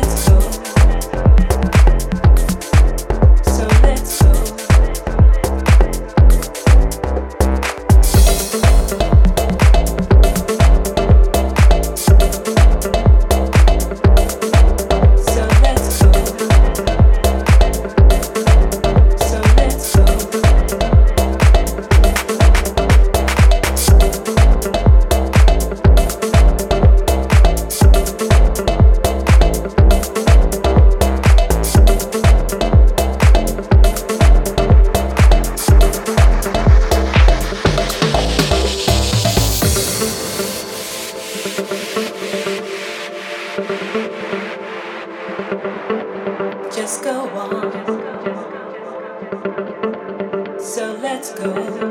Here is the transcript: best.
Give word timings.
best. 0.00 0.31